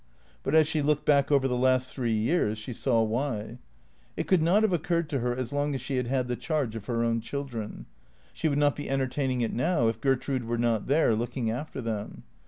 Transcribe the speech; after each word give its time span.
But 0.41 0.55
as 0.55 0.67
she 0.67 0.81
looked 0.81 1.05
back 1.05 1.31
over 1.31 1.47
the 1.47 1.55
last 1.55 1.93
three 1.93 2.09
years 2.11 2.57
she 2.57 2.73
saw 2.73 3.03
why. 3.03 3.59
It 4.17 4.25
could 4.27 4.41
not 4.41 4.63
have 4.63 4.73
occurred 4.73 5.07
to 5.11 5.19
her 5.19 5.35
as 5.35 5.53
long 5.53 5.75
as 5.75 5.81
she 5.81 5.97
had 5.97 6.07
had 6.07 6.27
the 6.27 6.35
charge 6.35 6.75
of 6.75 6.85
her 6.87 7.03
own 7.03 7.21
children. 7.21 7.85
She 8.33 8.47
would 8.49 8.57
not 8.57 8.75
be 8.75 8.89
entertaining 8.89 9.41
it 9.41 9.53
now 9.53 9.89
if 9.89 10.01
Ger 10.01 10.15
trude 10.15 10.45
were 10.45 10.57
not 10.57 10.87
there, 10.87 11.15
looking 11.15 11.51
after 11.51 11.81
them. 11.81 12.23